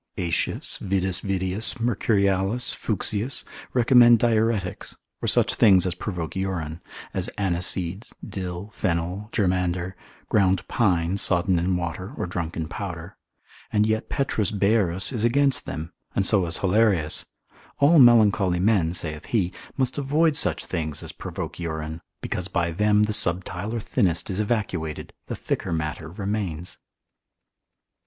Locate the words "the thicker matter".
25.27-26.09